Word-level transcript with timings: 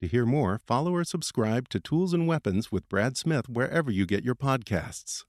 To 0.00 0.08
hear 0.08 0.24
more, 0.24 0.58
follow 0.66 0.94
or 0.94 1.04
subscribe 1.04 1.68
to 1.68 1.78
Tools 1.78 2.14
and 2.14 2.26
Weapons 2.26 2.72
with 2.72 2.88
Brad 2.88 3.18
Smith 3.18 3.50
wherever 3.50 3.90
you 3.90 4.06
get 4.06 4.24
your 4.24 4.34
podcasts. 4.34 5.24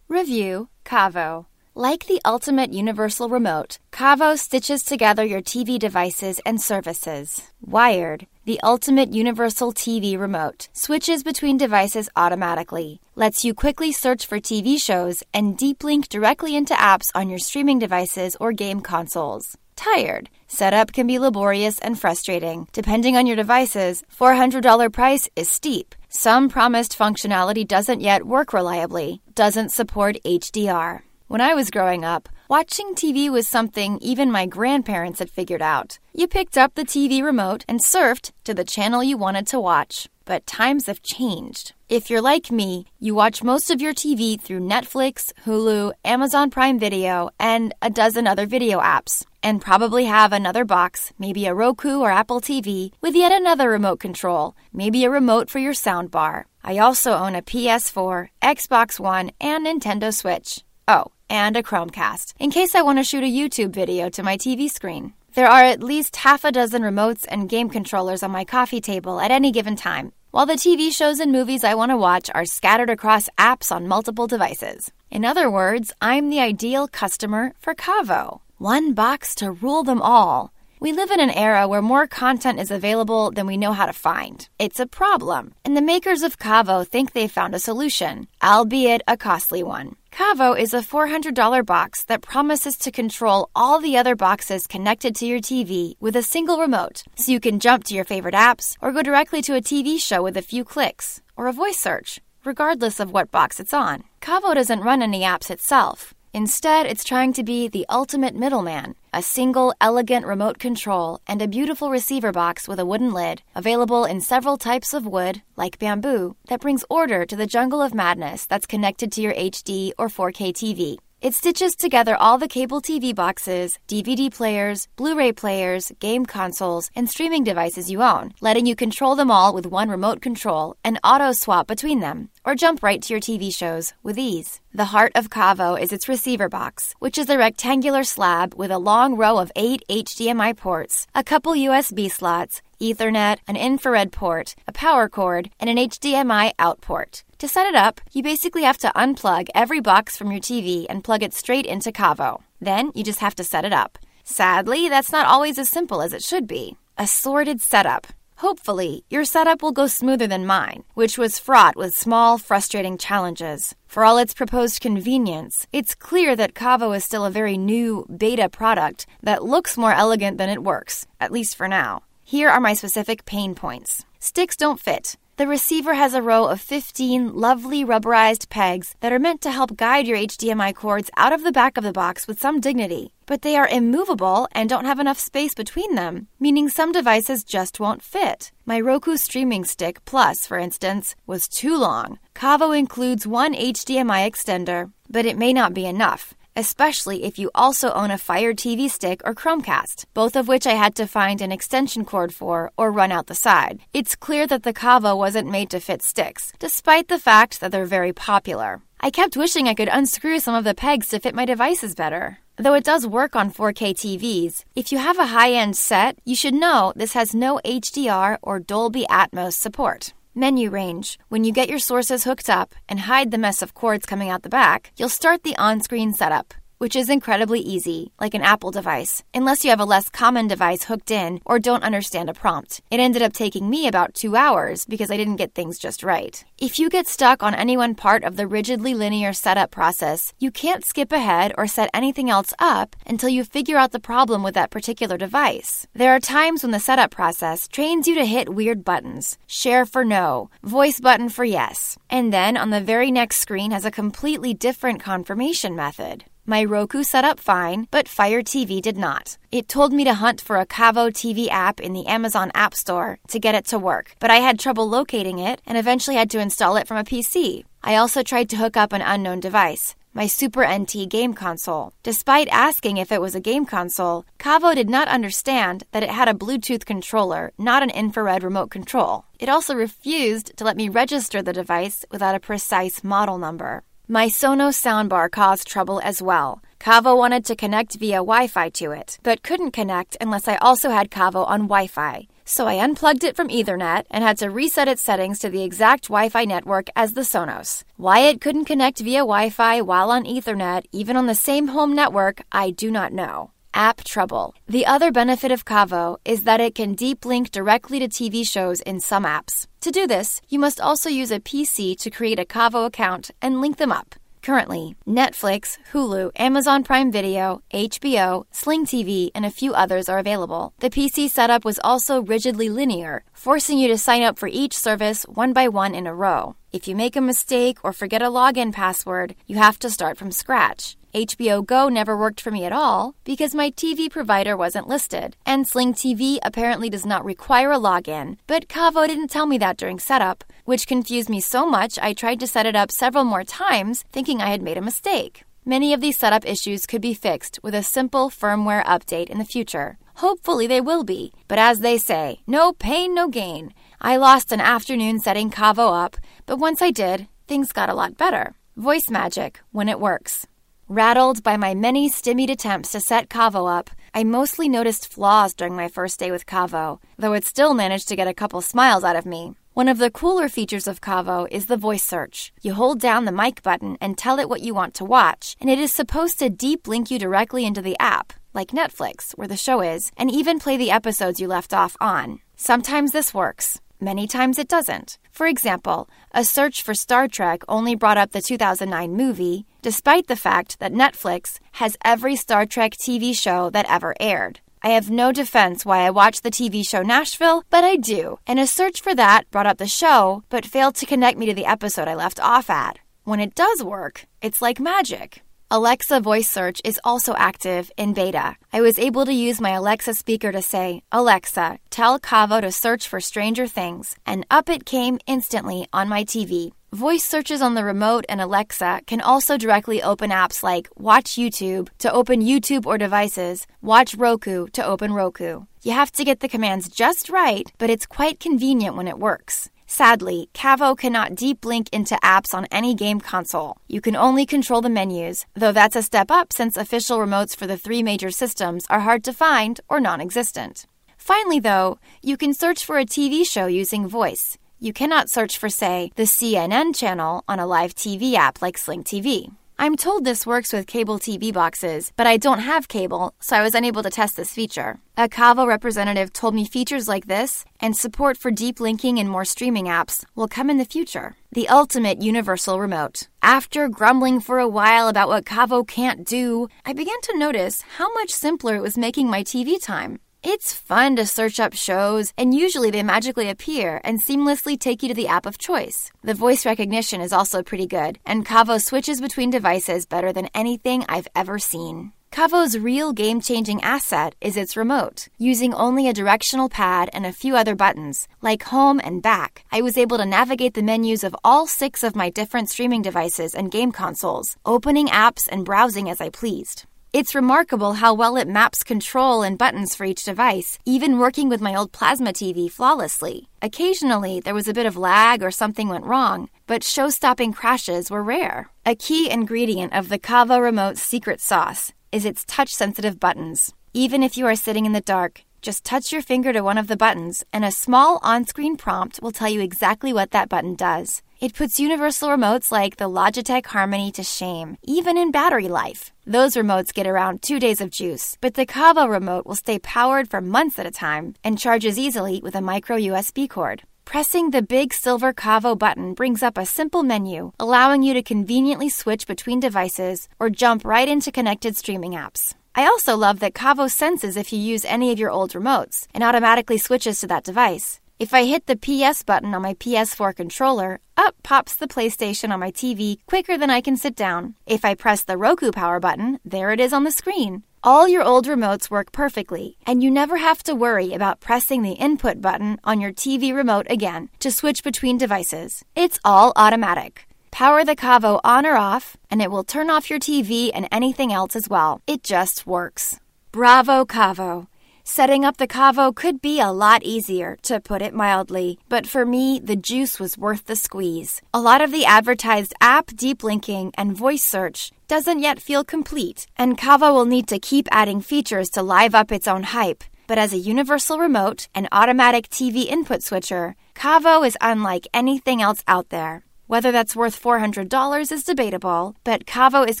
Review 0.06 0.68
Caavo. 0.84 1.46
Like 1.74 2.06
the 2.06 2.20
ultimate 2.22 2.74
universal 2.74 3.30
remote, 3.30 3.78
Caavo 3.92 4.38
stitches 4.38 4.82
together 4.82 5.24
your 5.24 5.40
TV 5.40 5.78
devices 5.78 6.40
and 6.44 6.60
services. 6.60 7.40
Wired, 7.62 8.26
the 8.44 8.60
ultimate 8.62 9.14
universal 9.14 9.72
TV 9.72 10.18
remote, 10.18 10.68
switches 10.74 11.22
between 11.22 11.56
devices 11.56 12.10
automatically, 12.16 13.00
lets 13.14 13.46
you 13.46 13.54
quickly 13.54 13.92
search 13.92 14.26
for 14.26 14.40
TV 14.40 14.78
shows, 14.78 15.22
and 15.32 15.56
deep 15.56 15.82
link 15.82 16.10
directly 16.10 16.54
into 16.54 16.74
apps 16.74 17.10
on 17.14 17.30
your 17.30 17.38
streaming 17.38 17.78
devices 17.78 18.36
or 18.40 18.52
game 18.52 18.82
consoles. 18.82 19.56
Tired. 19.76 20.28
Setup 20.48 20.92
can 20.92 21.06
be 21.06 21.18
laborious 21.18 21.78
and 21.78 22.00
frustrating. 22.00 22.66
Depending 22.72 23.16
on 23.16 23.26
your 23.26 23.36
devices, 23.36 24.02
$400 24.18 24.92
price 24.92 25.28
is 25.36 25.50
steep. 25.50 25.94
Some 26.08 26.48
promised 26.48 26.98
functionality 26.98 27.66
doesn't 27.66 28.00
yet 28.00 28.26
work 28.26 28.52
reliably, 28.52 29.20
doesn't 29.34 29.70
support 29.70 30.16
HDR. 30.24 31.02
When 31.28 31.40
I 31.40 31.54
was 31.54 31.70
growing 31.70 32.04
up, 32.04 32.28
watching 32.48 32.94
TV 32.94 33.28
was 33.28 33.48
something 33.48 33.98
even 33.98 34.30
my 34.30 34.46
grandparents 34.46 35.18
had 35.18 35.30
figured 35.30 35.62
out. 35.62 35.98
You 36.14 36.26
picked 36.26 36.56
up 36.56 36.74
the 36.74 36.84
TV 36.84 37.22
remote 37.22 37.64
and 37.68 37.80
surfed 37.80 38.32
to 38.44 38.54
the 38.54 38.64
channel 38.64 39.02
you 39.02 39.16
wanted 39.16 39.46
to 39.48 39.60
watch. 39.60 40.08
But 40.26 40.44
times 40.44 40.86
have 40.86 41.02
changed. 41.02 41.72
If 41.88 42.10
you're 42.10 42.20
like 42.20 42.50
me, 42.50 42.86
you 42.98 43.14
watch 43.14 43.44
most 43.44 43.70
of 43.70 43.80
your 43.80 43.94
TV 43.94 44.38
through 44.40 44.58
Netflix, 44.58 45.32
Hulu, 45.44 45.92
Amazon 46.04 46.50
Prime 46.50 46.80
Video, 46.80 47.30
and 47.38 47.72
a 47.80 47.90
dozen 47.90 48.26
other 48.26 48.44
video 48.44 48.80
apps, 48.80 49.24
and 49.40 49.62
probably 49.62 50.06
have 50.06 50.32
another 50.32 50.64
box, 50.64 51.12
maybe 51.16 51.46
a 51.46 51.54
Roku 51.54 52.00
or 52.00 52.10
Apple 52.10 52.40
TV, 52.40 52.90
with 53.00 53.14
yet 53.14 53.30
another 53.30 53.70
remote 53.70 54.00
control, 54.00 54.56
maybe 54.72 55.04
a 55.04 55.10
remote 55.10 55.48
for 55.48 55.60
your 55.60 55.74
soundbar. 55.74 56.44
I 56.64 56.78
also 56.78 57.12
own 57.12 57.36
a 57.36 57.42
PS4, 57.42 58.28
Xbox 58.42 58.98
One, 58.98 59.30
and 59.40 59.64
Nintendo 59.64 60.12
Switch. 60.12 60.64
Oh, 60.88 61.12
and 61.30 61.56
a 61.56 61.62
Chromecast, 61.62 62.34
in 62.40 62.50
case 62.50 62.74
I 62.74 62.82
want 62.82 62.98
to 62.98 63.04
shoot 63.04 63.22
a 63.22 63.26
YouTube 63.26 63.70
video 63.70 64.08
to 64.10 64.24
my 64.24 64.36
TV 64.36 64.68
screen. 64.68 65.14
There 65.36 65.46
are 65.46 65.64
at 65.64 65.82
least 65.82 66.16
half 66.16 66.44
a 66.44 66.50
dozen 66.50 66.80
remotes 66.80 67.26
and 67.28 67.46
game 67.46 67.68
controllers 67.68 68.22
on 68.22 68.30
my 68.30 68.44
coffee 68.46 68.80
table 68.80 69.20
at 69.20 69.30
any 69.30 69.52
given 69.52 69.76
time, 69.76 70.12
while 70.36 70.44
the 70.44 70.52
TV 70.66 70.94
shows 70.94 71.18
and 71.18 71.32
movies 71.32 71.64
I 71.64 71.76
want 71.76 71.92
to 71.92 71.96
watch 71.96 72.28
are 72.34 72.44
scattered 72.44 72.90
across 72.90 73.30
apps 73.38 73.72
on 73.74 73.88
multiple 73.88 74.26
devices. 74.26 74.92
In 75.10 75.24
other 75.24 75.50
words, 75.50 75.94
I'm 76.02 76.28
the 76.28 76.40
ideal 76.40 76.88
customer 76.88 77.54
for 77.58 77.74
Caavo. 77.74 78.40
One 78.58 78.92
box 78.92 79.34
to 79.36 79.50
rule 79.50 79.82
them 79.82 80.02
all. 80.02 80.52
We 80.78 80.92
live 80.92 81.10
in 81.10 81.20
an 81.20 81.30
era 81.30 81.66
where 81.66 81.80
more 81.80 82.06
content 82.06 82.60
is 82.60 82.70
available 82.70 83.30
than 83.30 83.46
we 83.46 83.56
know 83.56 83.72
how 83.72 83.86
to 83.86 83.94
find. 83.94 84.46
It's 84.58 84.78
a 84.78 84.86
problem, 84.86 85.54
and 85.64 85.74
the 85.74 85.80
makers 85.80 86.22
of 86.22 86.38
Caavo 86.38 86.86
think 86.86 87.12
they've 87.12 87.32
found 87.32 87.54
a 87.54 87.58
solution, 87.58 88.28
albeit 88.44 89.00
a 89.08 89.16
costly 89.16 89.62
one. 89.62 89.96
Caavo 90.12 90.52
is 90.58 90.74
a 90.74 90.82
$400 90.82 91.64
box 91.64 92.04
that 92.04 92.20
promises 92.20 92.76
to 92.76 92.90
control 92.90 93.48
all 93.56 93.80
the 93.80 93.96
other 93.96 94.14
boxes 94.14 94.66
connected 94.66 95.16
to 95.16 95.24
your 95.24 95.40
TV 95.40 95.94
with 95.98 96.14
a 96.14 96.22
single 96.22 96.60
remote, 96.60 97.04
so 97.16 97.32
you 97.32 97.40
can 97.40 97.58
jump 97.58 97.84
to 97.84 97.94
your 97.94 98.04
favorite 98.04 98.34
apps 98.34 98.76
or 98.82 98.92
go 98.92 99.02
directly 99.02 99.40
to 99.40 99.56
a 99.56 99.62
TV 99.62 99.98
show 99.98 100.22
with 100.22 100.36
a 100.36 100.42
few 100.42 100.62
clicks, 100.62 101.22
or 101.38 101.46
a 101.46 101.54
voice 101.54 101.78
search, 101.78 102.20
regardless 102.44 103.00
of 103.00 103.10
what 103.10 103.30
box 103.30 103.58
it's 103.60 103.72
on. 103.72 104.04
Caavo 104.20 104.54
doesn't 104.54 104.80
run 104.80 105.00
any 105.00 105.22
apps 105.22 105.50
itself. 105.50 106.12
Instead, 106.34 106.84
it's 106.84 107.02
trying 107.02 107.32
to 107.32 107.42
be 107.42 107.66
the 107.66 107.86
ultimate 107.88 108.34
middleman 108.34 108.94
a 109.16 109.22
single, 109.22 109.72
elegant 109.80 110.26
remote 110.26 110.58
control 110.58 111.18
and 111.26 111.40
a 111.40 111.48
beautiful 111.48 111.90
receiver 111.90 112.32
box 112.32 112.68
with 112.68 112.78
a 112.78 112.84
wooden 112.84 113.14
lid, 113.14 113.40
available 113.54 114.04
in 114.04 114.20
several 114.20 114.58
types 114.58 114.92
of 114.92 115.06
wood, 115.06 115.40
like 115.56 115.78
bamboo, 115.78 116.36
that 116.48 116.60
brings 116.60 116.84
order 116.90 117.24
to 117.24 117.34
the 117.34 117.46
jungle 117.46 117.80
of 117.80 117.94
madness 117.94 118.44
that's 118.44 118.66
connected 118.66 119.10
to 119.10 119.22
your 119.22 119.32
HD 119.32 119.92
or 119.98 120.08
4K 120.08 120.52
TV. 120.52 120.96
It 121.26 121.34
stitches 121.34 121.74
together 121.74 122.14
all 122.14 122.38
the 122.38 122.46
cable 122.46 122.80
TV 122.80 123.12
boxes, 123.12 123.80
DVD 123.88 124.32
players, 124.32 124.86
Blu 124.94 125.18
ray 125.18 125.32
players, 125.32 125.90
game 125.98 126.24
consoles, 126.24 126.88
and 126.94 127.10
streaming 127.10 127.42
devices 127.42 127.90
you 127.90 128.00
own, 128.00 128.32
letting 128.40 128.64
you 128.64 128.76
control 128.76 129.16
them 129.16 129.28
all 129.28 129.52
with 129.52 129.66
one 129.66 129.88
remote 129.88 130.20
control 130.20 130.76
and 130.84 131.00
auto 131.02 131.32
swap 131.32 131.66
between 131.66 131.98
them, 131.98 132.28
or 132.44 132.54
jump 132.54 132.80
right 132.80 133.02
to 133.02 133.12
your 133.12 133.20
TV 133.20 133.52
shows 133.52 133.92
with 134.04 134.18
ease. 134.18 134.60
The 134.72 134.92
heart 134.94 135.12
of 135.16 135.30
Caavo 135.30 135.74
is 135.74 135.92
its 135.92 136.08
receiver 136.08 136.48
box, 136.48 136.94
which 137.00 137.18
is 137.18 137.28
a 137.28 137.38
rectangular 137.38 138.04
slab 138.04 138.54
with 138.54 138.70
a 138.70 138.78
long 138.78 139.16
row 139.16 139.38
of 139.38 139.50
eight 139.56 139.82
HDMI 139.90 140.56
ports, 140.56 141.08
a 141.12 141.24
couple 141.24 141.54
USB 141.54 142.08
slots, 142.08 142.62
Ethernet, 142.80 143.38
an 143.46 143.56
infrared 143.56 144.12
port, 144.12 144.54
a 144.66 144.72
power 144.72 145.08
cord, 145.08 145.50
and 145.58 145.70
an 145.70 145.76
HDMI 145.76 146.52
out 146.58 146.80
port. 146.80 147.24
To 147.38 147.48
set 147.48 147.66
it 147.66 147.74
up, 147.74 148.00
you 148.12 148.22
basically 148.22 148.62
have 148.62 148.78
to 148.78 148.92
unplug 148.96 149.48
every 149.54 149.80
box 149.80 150.16
from 150.16 150.30
your 150.30 150.40
TV 150.40 150.86
and 150.88 151.04
plug 151.04 151.22
it 151.22 151.34
straight 151.34 151.66
into 151.66 151.92
Caavo. 151.92 152.42
Then 152.60 152.92
you 152.94 153.04
just 153.04 153.20
have 153.20 153.34
to 153.36 153.44
set 153.44 153.64
it 153.64 153.72
up. 153.72 153.98
Sadly, 154.24 154.88
that's 154.88 155.12
not 155.12 155.26
always 155.26 155.58
as 155.58 155.68
simple 155.68 156.02
as 156.02 156.12
it 156.12 156.22
should 156.22 156.46
be. 156.46 156.76
A 156.98 157.06
sordid 157.06 157.60
setup. 157.60 158.06
Hopefully, 158.40 159.02
your 159.08 159.24
setup 159.24 159.62
will 159.62 159.72
go 159.72 159.86
smoother 159.86 160.26
than 160.26 160.44
mine, 160.44 160.84
which 160.92 161.16
was 161.16 161.38
fraught 161.38 161.74
with 161.74 161.96
small, 161.96 162.36
frustrating 162.36 162.98
challenges. 162.98 163.74
For 163.86 164.04
all 164.04 164.18
its 164.18 164.34
proposed 164.34 164.80
convenience, 164.80 165.66
it's 165.72 165.94
clear 165.94 166.36
that 166.36 166.52
Caavo 166.52 166.94
is 166.94 167.04
still 167.04 167.24
a 167.24 167.30
very 167.30 167.56
new 167.56 168.04
beta 168.14 168.50
product 168.50 169.06
that 169.22 169.42
looks 169.42 169.78
more 169.78 169.92
elegant 169.92 170.36
than 170.36 170.50
it 170.50 170.62
works, 170.62 171.06
at 171.18 171.32
least 171.32 171.56
for 171.56 171.66
now. 171.66 172.02
Here 172.28 172.50
are 172.50 172.58
my 172.58 172.74
specific 172.74 173.24
pain 173.24 173.54
points. 173.54 174.04
Sticks 174.18 174.56
don't 174.56 174.80
fit. 174.80 175.14
The 175.36 175.46
receiver 175.46 175.94
has 175.94 176.12
a 176.12 176.20
row 176.20 176.46
of 176.46 176.60
15 176.60 177.32
lovely 177.32 177.84
rubberized 177.84 178.48
pegs 178.48 178.96
that 178.98 179.12
are 179.12 179.20
meant 179.20 179.40
to 179.42 179.52
help 179.52 179.76
guide 179.76 180.08
your 180.08 180.18
HDMI 180.18 180.74
cords 180.74 181.08
out 181.16 181.32
of 181.32 181.44
the 181.44 181.52
back 181.52 181.76
of 181.76 181.84
the 181.84 181.92
box 181.92 182.26
with 182.26 182.40
some 182.40 182.58
dignity. 182.58 183.12
But 183.26 183.42
they 183.42 183.54
are 183.54 183.68
immovable 183.68 184.48
and 184.50 184.68
don't 184.68 184.86
have 184.86 184.98
enough 184.98 185.20
space 185.20 185.54
between 185.54 185.94
them, 185.94 186.26
meaning 186.40 186.68
some 186.68 186.90
devices 186.90 187.44
just 187.44 187.78
won't 187.78 188.02
fit. 188.02 188.50
My 188.64 188.80
Roku 188.80 189.16
Streaming 189.16 189.64
Stick 189.64 190.04
Plus, 190.04 190.48
for 190.48 190.58
instance, 190.58 191.14
was 191.28 191.46
too 191.46 191.78
long. 191.78 192.18
Caavo 192.34 192.76
includes 192.76 193.24
one 193.24 193.54
HDMI 193.54 194.28
extender, 194.28 194.90
but 195.08 195.26
it 195.26 195.38
may 195.38 195.52
not 195.52 195.74
be 195.74 195.86
enough 195.86 196.34
especially 196.56 197.24
if 197.24 197.38
you 197.38 197.50
also 197.54 197.92
own 197.92 198.10
a 198.10 198.18
Fire 198.18 198.54
TV 198.54 198.90
stick 198.90 199.20
or 199.24 199.34
Chromecast, 199.34 200.06
both 200.14 200.34
of 200.34 200.48
which 200.48 200.66
I 200.66 200.72
had 200.72 200.94
to 200.96 201.06
find 201.06 201.40
an 201.40 201.52
extension 201.52 202.04
cord 202.04 202.34
for 202.34 202.72
or 202.76 202.90
run 202.90 203.12
out 203.12 203.26
the 203.26 203.34
side. 203.34 203.80
It's 203.92 204.16
clear 204.16 204.46
that 204.46 204.62
the 204.62 204.72
Caavo 204.72 205.16
wasn't 205.16 205.50
made 205.50 205.70
to 205.70 205.80
fit 205.80 206.02
sticks, 206.02 206.52
despite 206.58 207.08
the 207.08 207.18
fact 207.18 207.60
that 207.60 207.70
they're 207.70 207.84
very 207.84 208.12
popular. 208.12 208.80
I 209.00 209.10
kept 209.10 209.36
wishing 209.36 209.68
I 209.68 209.74
could 209.74 209.88
unscrew 209.88 210.40
some 210.40 210.54
of 210.54 210.64
the 210.64 210.74
pegs 210.74 211.08
to 211.08 211.20
fit 211.20 211.34
my 211.34 211.44
devices 211.44 211.94
better. 211.94 212.38
Though 212.56 212.74
it 212.74 212.84
does 212.84 213.06
work 213.06 213.36
on 213.36 213.52
4K 213.52 213.92
TVs, 213.94 214.64
if 214.74 214.90
you 214.90 214.96
have 214.98 215.18
a 215.18 215.26
high 215.26 215.52
end 215.52 215.76
set, 215.76 216.18
you 216.24 216.34
should 216.34 216.54
know 216.54 216.94
this 216.96 217.12
has 217.12 217.34
no 217.34 217.60
HDR 217.64 218.38
or 218.40 218.58
Dolby 218.60 219.04
Atmos 219.10 219.52
support. 219.52 220.14
Menu 220.38 220.68
range. 220.68 221.18
When 221.30 221.44
you 221.44 221.50
get 221.52 221.70
your 221.70 221.78
sources 221.78 222.24
hooked 222.24 222.50
up 222.50 222.74
and 222.90 223.00
hide 223.00 223.30
the 223.30 223.38
mess 223.38 223.62
of 223.62 223.72
cords 223.72 224.04
coming 224.04 224.28
out 224.28 224.42
the 224.42 224.50
back, 224.50 224.92
you'll 224.98 225.08
start 225.08 225.44
the 225.44 225.56
on 225.56 225.80
screen 225.80 226.12
setup 226.12 226.52
which 226.78 226.96
is 226.96 227.08
incredibly 227.08 227.60
easy, 227.60 228.12
like 228.20 228.34
an 228.34 228.42
Apple 228.42 228.70
device, 228.70 229.22
unless 229.32 229.64
you 229.64 229.70
have 229.70 229.80
a 229.80 229.84
less 229.84 230.08
common 230.08 230.46
device 230.46 230.84
hooked 230.84 231.10
in 231.10 231.40
or 231.44 231.58
don't 231.58 231.82
understand 231.82 232.28
a 232.28 232.34
prompt. 232.34 232.80
It 232.90 233.00
ended 233.00 233.22
up 233.22 233.32
taking 233.32 233.70
me 233.70 233.86
about 233.86 234.14
two 234.14 234.36
hours 234.36 234.84
because 234.84 235.10
I 235.10 235.16
didn't 235.16 235.36
get 235.36 235.54
things 235.54 235.78
just 235.78 236.02
right. 236.02 236.44
If 236.58 236.78
you 236.78 236.88
get 236.88 237.06
stuck 237.06 237.42
on 237.42 237.54
any 237.54 237.76
one 237.76 237.94
part 237.94 238.24
of 238.24 238.36
the 238.36 238.46
rigidly 238.46 238.94
linear 238.94 239.32
setup 239.32 239.70
process, 239.70 240.32
you 240.38 240.50
can't 240.50 240.84
skip 240.84 241.12
ahead 241.12 241.52
or 241.56 241.66
set 241.66 241.90
anything 241.92 242.30
else 242.30 242.52
up 242.58 242.94
until 243.06 243.28
you 243.28 243.44
figure 243.44 243.78
out 243.78 243.92
the 243.92 244.00
problem 244.00 244.42
with 244.42 244.54
that 244.54 244.70
particular 244.70 245.16
device. 245.16 245.86
There 245.94 246.14
are 246.14 246.20
times 246.20 246.62
when 246.62 246.72
the 246.72 246.80
setup 246.80 247.10
process 247.10 247.68
trains 247.68 248.06
you 248.06 248.14
to 248.16 248.24
hit 248.24 248.54
weird 248.54 248.84
buttons 248.84 249.38
share 249.46 249.86
for 249.86 250.04
no, 250.04 250.50
voice 250.62 251.00
button 251.00 251.28
for 251.28 251.44
yes, 251.44 251.98
and 252.10 252.32
then 252.32 252.56
on 252.56 252.70
the 252.70 252.80
very 252.80 253.10
next 253.10 253.38
screen 253.38 253.70
has 253.70 253.84
a 253.84 253.90
completely 253.90 254.54
different 254.54 255.00
confirmation 255.00 255.74
method. 255.74 256.24
My 256.48 256.62
Roku 256.62 257.02
set 257.02 257.24
up 257.24 257.40
fine, 257.40 257.88
but 257.90 258.06
Fire 258.06 258.40
TV 258.40 258.80
did 258.80 258.96
not. 258.96 259.36
It 259.50 259.68
told 259.68 259.92
me 259.92 260.04
to 260.04 260.14
hunt 260.14 260.40
for 260.40 260.58
a 260.58 260.66
Caavo 260.66 261.10
TV 261.10 261.48
app 261.48 261.80
in 261.80 261.92
the 261.92 262.06
Amazon 262.06 262.52
App 262.54 262.72
Store 262.72 263.18
to 263.30 263.40
get 263.40 263.56
it 263.56 263.66
to 263.66 263.80
work, 263.80 264.14
but 264.20 264.30
I 264.30 264.36
had 264.36 264.56
trouble 264.56 264.88
locating 264.88 265.40
it 265.40 265.60
and 265.66 265.76
eventually 265.76 266.14
had 266.14 266.30
to 266.30 266.38
install 266.38 266.76
it 266.76 266.86
from 266.86 266.98
a 266.98 267.02
PC. 267.02 267.64
I 267.82 267.96
also 267.96 268.22
tried 268.22 268.48
to 268.50 268.58
hook 268.58 268.76
up 268.76 268.92
an 268.92 269.02
unknown 269.02 269.40
device, 269.40 269.96
my 270.14 270.28
Super 270.28 270.64
NT 270.64 271.08
game 271.08 271.34
console. 271.34 271.92
Despite 272.04 272.46
asking 272.52 272.98
if 272.98 273.10
it 273.10 273.20
was 273.20 273.34
a 273.34 273.40
game 273.40 273.66
console, 273.66 274.24
Caavo 274.38 274.72
did 274.72 274.88
not 274.88 275.08
understand 275.08 275.82
that 275.90 276.04
it 276.04 276.10
had 276.10 276.28
a 276.28 276.32
Bluetooth 276.32 276.84
controller, 276.84 277.50
not 277.58 277.82
an 277.82 277.90
infrared 277.90 278.44
remote 278.44 278.70
control. 278.70 279.24
It 279.40 279.48
also 279.48 279.74
refused 279.74 280.56
to 280.58 280.64
let 280.64 280.76
me 280.76 280.88
register 280.88 281.42
the 281.42 281.52
device 281.52 282.04
without 282.12 282.36
a 282.36 282.46
precise 282.48 283.02
model 283.02 283.36
number. 283.36 283.82
My 284.08 284.28
Sonos 284.28 284.80
soundbar 284.80 285.28
caused 285.28 285.66
trouble 285.66 286.00
as 286.00 286.22
well. 286.22 286.62
Caavo 286.78 287.18
wanted 287.18 287.44
to 287.46 287.56
connect 287.56 287.96
via 287.96 288.18
Wi 288.18 288.46
Fi 288.46 288.68
to 288.68 288.92
it, 288.92 289.18
but 289.24 289.42
couldn't 289.42 289.72
connect 289.72 290.16
unless 290.20 290.46
I 290.46 290.54
also 290.58 290.90
had 290.90 291.10
Caavo 291.10 291.44
on 291.44 291.62
Wi 291.62 291.88
Fi. 291.88 292.28
So 292.44 292.68
I 292.68 292.74
unplugged 292.74 293.24
it 293.24 293.34
from 293.34 293.48
Ethernet 293.48 294.04
and 294.08 294.22
had 294.22 294.38
to 294.38 294.48
reset 294.48 294.86
its 294.86 295.02
settings 295.02 295.40
to 295.40 295.50
the 295.50 295.64
exact 295.64 296.04
Wi 296.04 296.28
Fi 296.28 296.44
network 296.44 296.86
as 296.94 297.14
the 297.14 297.22
Sonos. 297.22 297.82
Why 297.96 298.20
it 298.20 298.40
couldn't 298.40 298.66
connect 298.66 299.00
via 299.00 299.22
Wi 299.22 299.50
Fi 299.50 299.80
while 299.80 300.12
on 300.12 300.22
Ethernet, 300.24 300.84
even 300.92 301.16
on 301.16 301.26
the 301.26 301.34
same 301.34 301.68
home 301.68 301.92
network, 301.92 302.42
I 302.52 302.70
do 302.70 302.92
not 302.92 303.12
know 303.12 303.50
app 303.76 304.02
trouble. 304.02 304.54
The 304.66 304.86
other 304.86 305.12
benefit 305.12 305.52
of 305.52 305.64
Caavo 305.64 306.16
is 306.24 306.44
that 306.44 306.60
it 306.60 306.74
can 306.74 306.94
deep 306.94 307.24
link 307.24 307.52
directly 307.52 307.98
to 308.00 308.08
TV 308.08 308.48
shows 308.48 308.80
in 308.80 308.98
some 308.98 309.24
apps. 309.24 309.66
To 309.82 309.90
do 309.92 310.06
this, 310.06 310.40
you 310.48 310.58
must 310.58 310.80
also 310.80 311.08
use 311.08 311.30
a 311.30 311.38
PC 311.38 311.96
to 312.00 312.10
create 312.10 312.40
a 312.40 312.44
Caavo 312.44 312.86
account 312.86 313.30
and 313.40 313.60
link 313.60 313.76
them 313.76 313.92
up. 313.92 314.16
Currently, 314.46 314.94
Netflix, 315.08 315.76
Hulu, 315.92 316.30
Amazon 316.36 316.84
Prime 316.84 317.10
Video, 317.10 317.62
HBO, 317.74 318.44
Sling 318.52 318.86
TV, 318.86 319.32
and 319.34 319.44
a 319.44 319.50
few 319.50 319.74
others 319.74 320.08
are 320.08 320.20
available. 320.20 320.72
The 320.78 320.88
PC 320.88 321.28
setup 321.28 321.64
was 321.64 321.80
also 321.82 322.22
rigidly 322.22 322.68
linear, 322.68 323.24
forcing 323.32 323.76
you 323.76 323.88
to 323.88 323.98
sign 323.98 324.22
up 324.22 324.38
for 324.38 324.48
each 324.48 324.78
service 324.78 325.24
one 325.24 325.52
by 325.52 325.66
one 325.66 325.96
in 325.96 326.06
a 326.06 326.14
row. 326.14 326.54
If 326.72 326.86
you 326.86 326.94
make 326.94 327.16
a 327.16 327.20
mistake 327.20 327.78
or 327.82 327.92
forget 327.92 328.22
a 328.22 328.26
login 328.26 328.72
password, 328.72 329.34
you 329.48 329.56
have 329.56 329.80
to 329.80 329.90
start 329.90 330.16
from 330.16 330.30
scratch. 330.30 330.96
HBO 331.16 331.64
Go 331.64 331.88
never 331.88 332.14
worked 332.14 332.42
for 332.42 332.50
me 332.50 332.66
at 332.66 332.74
all 332.74 333.14
because 333.24 333.54
my 333.54 333.70
TV 333.70 334.10
provider 334.10 334.54
wasn't 334.54 334.86
listed, 334.86 335.34
and 335.46 335.66
Sling 335.66 335.94
TV 335.94 336.36
apparently 336.42 336.90
does 336.90 337.06
not 337.06 337.24
require 337.24 337.72
a 337.72 337.78
login, 337.78 338.36
but 338.46 338.68
Caavo 338.68 339.06
didn't 339.06 339.28
tell 339.28 339.46
me 339.46 339.56
that 339.56 339.78
during 339.78 339.98
setup, 339.98 340.44
which 340.66 340.86
confused 340.86 341.30
me 341.30 341.40
so 341.40 341.64
much 341.64 341.98
I 341.98 342.12
tried 342.12 342.38
to 342.40 342.46
set 342.46 342.66
it 342.66 342.76
up 342.76 342.90
several 342.90 343.24
more 343.24 343.44
times 343.44 344.04
thinking 344.12 344.42
I 344.42 344.50
had 344.50 344.60
made 344.60 344.76
a 344.76 344.82
mistake. 344.82 345.44
Many 345.64 345.94
of 345.94 346.02
these 346.02 346.18
setup 346.18 346.44
issues 346.44 346.84
could 346.84 347.00
be 347.00 347.14
fixed 347.14 347.60
with 347.62 347.74
a 347.74 347.82
simple 347.82 348.28
firmware 348.28 348.84
update 348.84 349.30
in 349.30 349.38
the 349.38 349.46
future. 349.46 349.96
Hopefully, 350.16 350.66
they 350.66 350.82
will 350.82 351.02
be, 351.02 351.32
but 351.48 351.58
as 351.58 351.80
they 351.80 351.96
say, 351.96 352.40
no 352.46 352.74
pain, 352.74 353.14
no 353.14 353.28
gain. 353.28 353.72
I 354.02 354.18
lost 354.18 354.52
an 354.52 354.60
afternoon 354.60 355.20
setting 355.20 355.50
Caavo 355.50 356.04
up, 356.04 356.18
but 356.44 356.58
once 356.58 356.82
I 356.82 356.90
did, 356.90 357.26
things 357.48 357.72
got 357.72 357.88
a 357.88 357.94
lot 357.94 358.18
better. 358.18 358.54
Voice 358.76 359.08
magic 359.08 359.60
when 359.72 359.88
it 359.88 359.98
works. 359.98 360.46
Rattled 360.88 361.42
by 361.42 361.56
my 361.56 361.74
many 361.74 362.08
stymied 362.08 362.48
attempts 362.48 362.92
to 362.92 363.00
set 363.00 363.28
Caavo 363.28 363.68
up, 363.68 363.90
I 364.14 364.22
mostly 364.22 364.68
noticed 364.68 365.12
flaws 365.12 365.52
during 365.52 365.74
my 365.74 365.88
first 365.88 366.16
day 366.20 366.30
with 366.30 366.46
Caavo, 366.46 367.00
though 367.18 367.32
it 367.32 367.44
still 367.44 367.74
managed 367.74 368.06
to 368.06 368.14
get 368.14 368.28
a 368.28 368.34
couple 368.34 368.60
smiles 368.60 369.02
out 369.02 369.16
of 369.16 369.26
me. 369.26 369.56
One 369.74 369.88
of 369.88 369.98
the 369.98 370.12
cooler 370.12 370.48
features 370.48 370.86
of 370.86 371.00
Caavo 371.00 371.48
is 371.50 371.66
the 371.66 371.76
voice 371.76 372.04
search. 372.04 372.52
You 372.62 372.74
hold 372.74 373.00
down 373.00 373.24
the 373.24 373.32
mic 373.32 373.64
button 373.64 373.98
and 374.00 374.16
tell 374.16 374.38
it 374.38 374.48
what 374.48 374.60
you 374.60 374.74
want 374.74 374.94
to 374.94 375.04
watch, 375.04 375.56
and 375.60 375.68
it 375.68 375.80
is 375.80 375.92
supposed 375.92 376.38
to 376.38 376.48
deep 376.50 376.86
link 376.86 377.10
you 377.10 377.18
directly 377.18 377.64
into 377.64 377.82
the 377.82 377.98
app, 377.98 378.32
like 378.54 378.68
Netflix, 378.68 379.32
where 379.32 379.48
the 379.48 379.56
show 379.56 379.80
is, 379.80 380.12
and 380.16 380.30
even 380.30 380.60
play 380.60 380.76
the 380.76 380.92
episodes 380.92 381.40
you 381.40 381.48
left 381.48 381.74
off 381.74 381.96
on. 382.00 382.38
Sometimes 382.54 383.10
this 383.10 383.34
works, 383.34 383.80
Many 384.00 384.26
times 384.26 384.58
it 384.58 384.68
doesn't. 384.68 385.18
For 385.30 385.46
example, 385.46 386.10
a 386.32 386.44
search 386.44 386.82
for 386.82 386.92
Star 386.92 387.28
Trek 387.28 387.62
only 387.66 387.94
brought 387.94 388.18
up 388.18 388.32
the 388.32 388.42
2009 388.42 389.14
movie, 389.14 389.64
despite 389.86 390.26
the 390.26 390.42
fact 390.48 390.80
that 390.80 390.92
Netflix 390.92 391.60
has 391.74 391.96
every 392.04 392.34
Star 392.34 392.66
Trek 392.66 392.94
TV 392.94 393.32
show 393.32 393.70
that 393.70 393.88
ever 393.88 394.16
aired. 394.18 394.58
I 394.82 394.88
have 394.88 395.12
no 395.12 395.30
defense 395.30 395.86
why 395.86 395.98
I 395.98 396.10
watch 396.10 396.40
the 396.40 396.50
TV 396.50 396.84
show 396.84 397.02
Nashville, 397.02 397.62
but 397.70 397.84
I 397.84 397.94
do, 397.94 398.40
and 398.48 398.58
a 398.58 398.66
search 398.66 399.00
for 399.00 399.14
that 399.14 399.48
brought 399.52 399.68
up 399.68 399.78
the 399.78 399.86
show, 399.86 400.42
but 400.48 400.66
failed 400.66 400.96
to 400.96 401.06
connect 401.06 401.38
me 401.38 401.46
to 401.46 401.54
the 401.54 401.66
episode 401.66 402.08
I 402.08 402.16
left 402.16 402.40
off 402.40 402.68
at. 402.68 402.98
When 403.22 403.38
it 403.38 403.54
does 403.54 403.84
work, 403.84 404.26
it's 404.42 404.60
like 404.60 404.80
magic. 404.80 405.44
Alexa 405.68 406.20
voice 406.20 406.48
search 406.48 406.80
is 406.84 407.00
also 407.02 407.34
active 407.34 407.90
in 407.96 408.14
beta. 408.14 408.54
I 408.72 408.80
was 408.80 409.00
able 409.00 409.26
to 409.26 409.32
use 409.32 409.60
my 409.60 409.70
Alexa 409.70 410.14
speaker 410.14 410.52
to 410.52 410.62
say, 410.62 411.02
Alexa, 411.10 411.80
tell 411.90 412.20
Caavo 412.20 412.60
to 412.60 412.70
search 412.70 413.08
for 413.08 413.20
Stranger 413.20 413.66
Things, 413.66 414.14
and 414.24 414.46
up 414.48 414.68
it 414.68 414.86
came 414.86 415.18
instantly 415.26 415.88
on 415.92 416.08
my 416.08 416.22
TV. 416.22 416.70
Voice 416.92 417.24
searches 417.24 417.62
on 417.62 417.74
the 417.74 417.82
remote 417.82 418.24
and 418.28 418.40
Alexa 418.40 419.00
can 419.08 419.20
also 419.20 419.56
directly 419.56 420.00
open 420.00 420.30
apps 420.30 420.62
like 420.62 420.88
Watch 420.96 421.32
YouTube 421.32 421.88
to 421.98 422.12
open 422.12 422.42
YouTube 422.42 422.86
or 422.86 422.96
devices, 422.96 423.66
Watch 423.82 424.14
Roku 424.14 424.68
to 424.68 424.86
open 424.86 425.12
Roku. 425.12 425.62
You 425.82 425.90
have 425.90 426.12
to 426.12 426.24
get 426.24 426.38
the 426.38 426.48
commands 426.48 426.88
just 426.88 427.28
right, 427.28 427.68
but 427.78 427.90
it's 427.90 428.06
quite 428.06 428.38
convenient 428.38 428.94
when 428.94 429.08
it 429.08 429.18
works. 429.18 429.68
Sadly, 429.96 430.50
Caavo 430.52 430.94
cannot 430.94 431.34
deep 431.34 431.64
link 431.64 431.88
into 431.90 432.16
apps 432.16 432.52
on 432.52 432.66
any 432.70 432.94
game 432.94 433.18
console. 433.18 433.78
You 433.88 434.02
can 434.02 434.14
only 434.14 434.44
control 434.44 434.82
the 434.82 434.90
menus, 434.90 435.46
though 435.54 435.72
that's 435.72 435.96
a 435.96 436.02
step 436.02 436.30
up 436.30 436.52
since 436.52 436.76
official 436.76 437.16
remotes 437.16 437.56
for 437.56 437.66
the 437.66 437.78
three 437.78 438.02
major 438.02 438.30
systems 438.30 438.84
are 438.90 439.00
hard 439.00 439.24
to 439.24 439.32
find 439.32 439.80
or 439.88 439.98
non 439.98 440.20
existent. 440.20 440.86
Finally, 441.16 441.60
though, 441.60 441.98
you 442.22 442.36
can 442.36 442.52
search 442.52 442.84
for 442.84 442.98
a 442.98 443.06
TV 443.06 443.48
show 443.48 443.64
using 443.64 444.06
voice. 444.06 444.58
You 444.78 444.92
cannot 444.92 445.30
search 445.30 445.56
for, 445.56 445.70
say, 445.70 446.12
the 446.14 446.24
CNN 446.24 446.94
channel 446.94 447.42
on 447.48 447.58
a 447.58 447.66
live 447.66 447.94
TV 447.94 448.34
app 448.34 448.60
like 448.60 448.76
Sling 448.76 449.02
TV. 449.02 449.50
I'm 449.78 449.94
told 449.94 450.24
this 450.24 450.46
works 450.46 450.72
with 450.72 450.86
cable 450.86 451.18
TV 451.18 451.52
boxes, 451.52 452.10
but 452.16 452.26
I 452.26 452.38
don't 452.38 452.60
have 452.60 452.88
cable, 452.88 453.34
so 453.40 453.56
I 453.56 453.62
was 453.62 453.74
unable 453.74 454.02
to 454.02 454.10
test 454.10 454.36
this 454.36 454.54
feature. 454.54 454.98
A 455.18 455.28
Caavo 455.28 455.66
representative 455.66 456.32
told 456.32 456.54
me 456.54 456.64
features 456.64 457.08
like 457.08 457.26
this 457.26 457.62
and 457.78 457.94
support 457.94 458.38
for 458.38 458.50
deep 458.50 458.80
linking 458.80 459.18
and 459.18 459.28
more 459.28 459.44
streaming 459.44 459.84
apps 459.84 460.24
will 460.34 460.48
come 460.48 460.70
in 460.70 460.78
the 460.78 460.86
future. 460.86 461.36
The 461.52 461.68
ultimate 461.68 462.22
universal 462.22 462.80
remote. 462.80 463.28
After 463.42 463.88
grumbling 463.88 464.40
for 464.40 464.58
a 464.58 464.68
while 464.68 465.08
about 465.08 465.28
what 465.28 465.44
Caavo 465.44 465.86
can't 465.86 466.26
do, 466.26 466.68
I 466.86 466.94
began 466.94 467.20
to 467.22 467.38
notice 467.38 467.82
how 467.98 468.10
much 468.14 468.30
simpler 468.30 468.76
it 468.76 468.82
was 468.82 468.96
making 468.96 469.28
my 469.28 469.42
TV 469.42 469.80
time. 469.82 470.20
It's 470.48 470.72
fun 470.72 471.16
to 471.16 471.26
search 471.26 471.58
up 471.58 471.74
shows, 471.74 472.32
and 472.38 472.54
usually 472.54 472.92
they 472.92 473.02
magically 473.02 473.50
appear 473.50 474.00
and 474.04 474.22
seamlessly 474.22 474.78
take 474.78 475.02
you 475.02 475.08
to 475.08 475.14
the 475.14 475.26
app 475.26 475.44
of 475.44 475.58
choice. 475.58 476.12
The 476.22 476.34
voice 476.34 476.64
recognition 476.64 477.20
is 477.20 477.32
also 477.32 477.64
pretty 477.64 477.88
good, 477.88 478.20
and 478.24 478.46
Caavo 478.46 478.80
switches 478.80 479.20
between 479.20 479.50
devices 479.50 480.06
better 480.06 480.32
than 480.32 480.48
anything 480.54 481.04
I've 481.08 481.26
ever 481.34 481.58
seen. 481.58 482.12
Caavo's 482.30 482.78
real 482.78 483.12
game 483.12 483.40
changing 483.40 483.82
asset 483.82 484.36
is 484.40 484.56
its 484.56 484.76
remote. 484.76 485.26
Using 485.36 485.74
only 485.74 486.08
a 486.08 486.14
directional 486.14 486.68
pad 486.68 487.10
and 487.12 487.26
a 487.26 487.32
few 487.32 487.56
other 487.56 487.74
buttons, 487.74 488.28
like 488.40 488.62
home 488.62 489.00
and 489.02 489.20
back, 489.20 489.64
I 489.72 489.82
was 489.82 489.98
able 489.98 490.18
to 490.18 490.24
navigate 490.24 490.74
the 490.74 490.80
menus 490.80 491.24
of 491.24 491.34
all 491.42 491.66
six 491.66 492.04
of 492.04 492.14
my 492.14 492.30
different 492.30 492.70
streaming 492.70 493.02
devices 493.02 493.52
and 493.52 493.68
game 493.68 493.90
consoles, 493.90 494.56
opening 494.64 495.08
apps 495.08 495.48
and 495.50 495.64
browsing 495.64 496.08
as 496.08 496.20
I 496.20 496.28
pleased. 496.28 496.84
It's 497.18 497.34
remarkable 497.34 497.94
how 497.94 498.12
well 498.12 498.36
it 498.36 498.46
maps 498.46 498.84
control 498.84 499.40
and 499.40 499.56
buttons 499.56 499.94
for 499.94 500.04
each 500.04 500.24
device, 500.24 500.78
even 500.84 501.18
working 501.18 501.48
with 501.48 501.62
my 501.62 501.74
old 501.74 501.90
plasma 501.90 502.34
TV 502.34 502.70
flawlessly. 502.70 503.48
Occasionally, 503.62 504.38
there 504.38 504.52
was 504.52 504.68
a 504.68 504.74
bit 504.74 504.84
of 504.84 504.98
lag 504.98 505.42
or 505.42 505.50
something 505.50 505.88
went 505.88 506.04
wrong, 506.04 506.50
but 506.66 506.84
show 506.84 507.08
stopping 507.08 507.54
crashes 507.54 508.10
were 508.10 508.22
rare. 508.22 508.68
A 508.84 508.94
key 508.94 509.30
ingredient 509.30 509.94
of 509.94 510.10
the 510.10 510.18
Caavo 510.18 510.60
Remote's 510.60 511.00
secret 511.00 511.40
sauce 511.40 511.94
is 512.12 512.26
its 512.26 512.44
touch 512.44 512.68
sensitive 512.68 513.18
buttons. 513.18 513.72
Even 513.94 514.22
if 514.22 514.36
you 514.36 514.44
are 514.46 514.54
sitting 514.54 514.84
in 514.84 514.92
the 514.92 515.00
dark, 515.00 515.40
Just 515.66 515.84
touch 515.84 516.12
your 516.12 516.22
finger 516.22 516.52
to 516.52 516.60
one 516.60 516.78
of 516.78 516.86
the 516.86 516.96
buttons, 516.96 517.44
and 517.52 517.64
a 517.64 517.72
small 517.72 518.20
on 518.22 518.46
screen 518.46 518.76
prompt 518.76 519.18
will 519.20 519.32
tell 519.32 519.48
you 519.48 519.60
exactly 519.60 520.12
what 520.12 520.30
that 520.30 520.48
button 520.48 520.76
does. 520.76 521.22
It 521.40 521.54
puts 521.54 521.80
universal 521.80 522.28
remotes 522.28 522.70
like 522.70 522.98
the 522.98 523.08
Logitech 523.08 523.66
Harmony 523.66 524.12
to 524.12 524.22
shame, 524.22 524.76
even 524.84 525.18
in 525.18 525.32
battery 525.32 525.66
life. 525.66 526.12
Those 526.24 526.54
remotes 526.54 526.94
get 526.94 527.08
around 527.08 527.42
two 527.42 527.58
days 527.58 527.80
of 527.80 527.90
juice, 527.90 528.38
but 528.40 528.54
the 528.54 528.64
Caavo 528.64 529.10
remote 529.10 529.44
will 529.44 529.56
stay 529.56 529.80
powered 529.80 530.30
for 530.30 530.40
months 530.40 530.78
at 530.78 530.86
a 530.86 530.92
time 530.92 531.34
and 531.42 531.58
charges 531.58 531.98
easily 531.98 532.40
with 532.40 532.54
a 532.54 532.60
micro 532.60 532.96
USB 532.96 533.50
cord. 533.50 533.82
Pressing 534.04 534.50
the 534.50 534.62
big 534.62 534.94
silver 534.94 535.32
Caavo 535.32 535.76
button 535.76 536.14
brings 536.14 536.44
up 536.44 536.56
a 536.56 536.64
simple 536.64 537.02
menu, 537.02 537.50
allowing 537.58 538.04
you 538.04 538.14
to 538.14 538.22
conveniently 538.22 538.88
switch 538.88 539.26
between 539.26 539.58
devices 539.58 540.28
or 540.38 540.48
jump 540.48 540.84
right 540.84 541.08
into 541.08 541.32
connected 541.32 541.76
streaming 541.76 542.12
apps. 542.12 542.54
I 542.78 542.84
also 542.84 543.16
love 543.16 543.40
that 543.40 543.54
Caavo 543.54 543.90
senses 543.90 544.36
if 544.36 544.52
you 544.52 544.58
use 544.58 544.84
any 544.84 545.10
of 545.10 545.18
your 545.18 545.30
old 545.30 545.52
remotes 545.52 546.06
and 546.12 546.22
automatically 546.22 546.76
switches 546.76 547.18
to 547.20 547.26
that 547.28 547.44
device. 547.44 548.00
If 548.18 548.34
I 548.34 548.44
hit 548.44 548.66
the 548.66 548.76
PS 548.76 549.22
button 549.22 549.54
on 549.54 549.62
my 549.62 549.72
PS4 549.74 550.36
controller, 550.36 551.00
up 551.16 551.34
pops 551.42 551.74
the 551.74 551.88
PlayStation 551.88 552.50
on 552.50 552.60
my 552.60 552.70
TV 552.70 553.16
quicker 553.24 553.56
than 553.56 553.70
I 553.70 553.80
can 553.80 553.96
sit 553.96 554.14
down. 554.14 554.56
If 554.66 554.84
I 554.84 554.94
press 554.94 555.22
the 555.22 555.38
Roku 555.38 555.72
power 555.72 556.00
button, 556.00 556.38
there 556.44 556.70
it 556.70 556.80
is 556.80 556.92
on 556.92 557.04
the 557.04 557.10
screen. 557.10 557.62
All 557.82 558.08
your 558.08 558.22
old 558.22 558.46
remotes 558.46 558.90
work 558.90 559.10
perfectly, 559.10 559.78
and 559.86 560.02
you 560.02 560.10
never 560.10 560.36
have 560.36 560.62
to 560.64 560.74
worry 560.74 561.14
about 561.14 561.40
pressing 561.40 561.80
the 561.82 561.92
input 561.92 562.42
button 562.42 562.78
on 562.84 563.00
your 563.00 563.12
TV 563.12 563.54
remote 563.54 563.86
again 563.88 564.28
to 564.40 564.50
switch 564.50 564.82
between 564.82 565.16
devices. 565.16 565.82
It's 565.94 566.18
all 566.24 566.52
automatic. 566.56 567.25
Power 567.56 567.86
the 567.86 567.96
Caavo 567.96 568.38
on 568.44 568.66
or 568.66 568.76
off, 568.76 569.16
and 569.30 569.40
it 569.40 569.50
will 569.50 569.64
turn 569.64 569.88
off 569.88 570.10
your 570.10 570.18
TV 570.18 570.70
and 570.74 570.86
anything 570.92 571.32
else 571.32 571.56
as 571.56 571.70
well. 571.70 572.02
It 572.06 572.22
just 572.22 572.66
works. 572.66 573.18
Bravo, 573.50 574.04
Caavo. 574.04 574.66
Setting 575.04 575.42
up 575.42 575.56
the 575.56 575.66
Caavo 575.66 576.14
could 576.14 576.42
be 576.42 576.60
a 576.60 576.70
lot 576.70 577.02
easier, 577.02 577.56
to 577.62 577.80
put 577.80 578.02
it 578.02 578.12
mildly, 578.12 578.78
but 578.90 579.06
for 579.06 579.24
me, 579.24 579.58
the 579.58 579.74
juice 579.74 580.20
was 580.20 580.36
worth 580.36 580.66
the 580.66 580.76
squeeze. 580.76 581.40
A 581.54 581.58
lot 581.58 581.80
of 581.80 581.92
the 581.92 582.04
advertised 582.04 582.74
app 582.82 583.06
deep 583.16 583.42
linking 583.42 583.90
and 583.96 584.14
voice 584.14 584.42
search 584.42 584.92
doesn't 585.08 585.40
yet 585.40 585.58
feel 585.58 585.82
complete, 585.82 586.46
and 586.58 586.76
Caavo 586.76 587.10
will 587.14 587.24
need 587.24 587.48
to 587.48 587.58
keep 587.58 587.88
adding 587.90 588.20
features 588.20 588.68
to 588.74 588.82
live 588.82 589.14
up 589.14 589.32
its 589.32 589.48
own 589.48 589.62
hype. 589.62 590.04
But 590.26 590.36
as 590.36 590.52
a 590.52 590.58
universal 590.58 591.18
remote 591.18 591.68
and 591.74 591.88
automatic 591.90 592.50
TV 592.50 592.84
input 592.84 593.22
switcher, 593.22 593.76
Caavo 593.94 594.46
is 594.46 594.58
unlike 594.60 595.08
anything 595.14 595.62
else 595.62 595.82
out 595.88 596.10
there. 596.10 596.45
Whether 596.68 596.90
that's 596.90 597.14
worth 597.14 597.40
$400 597.40 598.32
is 598.32 598.42
debatable, 598.42 599.14
but 599.22 599.46
Caavo 599.46 599.88
is 599.88 600.00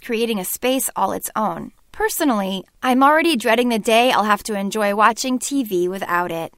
creating 0.00 0.40
a 0.40 0.44
space 0.44 0.90
all 0.96 1.12
its 1.12 1.30
own. 1.36 1.70
Personally, 1.92 2.64
I'm 2.82 3.04
already 3.04 3.36
dreading 3.36 3.68
the 3.68 3.78
day 3.78 4.10
I'll 4.10 4.24
have 4.24 4.42
to 4.44 4.58
enjoy 4.58 4.92
watching 4.96 5.38
TV 5.38 5.88
without 5.88 6.32
it. 6.32 6.52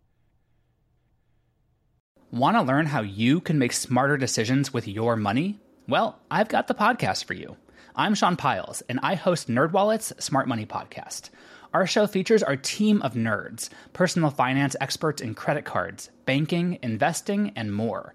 Want 2.31 2.57
to 2.57 2.63
learn 2.63 2.87
how 2.87 3.03
you 3.03 3.43
can 3.43 3.59
make 3.59 3.75
smarter 3.75 4.17
decisions 4.17 4.73
with 4.73 4.89
your 4.89 5.15
money? 5.15 5.61
Well, 5.87 6.19
I've 6.31 6.49
got 6.49 6.69
the 6.69 6.75
podcast 6.75 7.25
for 7.25 7.35
you. 7.35 7.59
I'm 7.95 8.15
Sean 8.15 8.37
Pyles, 8.37 8.83
and 8.89 8.99
I 9.03 9.15
host 9.15 9.49
NerdWallet's 9.49 10.25
Smart 10.25 10.49
Money 10.49 10.65
Podcast. 10.65 11.29
Our 11.75 11.87
show 11.87 12.07
features 12.07 12.43
our 12.43 12.57
team 12.57 13.03
of 13.03 13.13
nerds, 13.13 13.69
personal 13.93 14.31
finance 14.31 14.75
experts 14.81 15.21
in 15.21 15.35
credit 15.35 15.67
cards, 15.67 16.09
banking, 16.25 16.79
investing, 16.81 17.53
and 17.55 17.75
more. 17.75 18.15